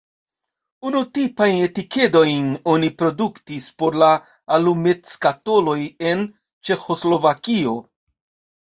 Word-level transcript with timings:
Unutipajn 0.91 1.59
etikedojn 1.65 2.49
oni 2.73 2.89
produktis 3.03 3.69
por 3.83 4.01
la 4.05 4.11
alumetskatoloj 4.59 5.81
en 6.15 6.29
Ĉeĥoslovakio. 6.67 7.81